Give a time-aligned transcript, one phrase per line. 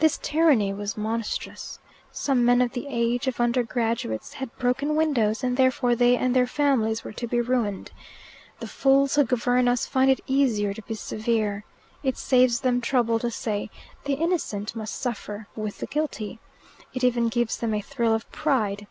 [0.00, 1.78] This tyranny was monstrous.
[2.10, 6.48] Some men of the age of undergraduates had broken windows, and therefore they and their
[6.48, 7.92] families were to be ruined.
[8.58, 11.64] The fools who govern us find it easier to be severe.
[12.02, 13.70] It saves them trouble to say,
[14.04, 16.40] "The innocent must suffer with the guilty."
[16.92, 18.88] It even gives them a thrill of pride.